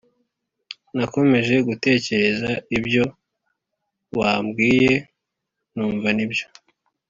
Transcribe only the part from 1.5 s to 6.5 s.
gutekereza ibyo wabwiye numva nibyo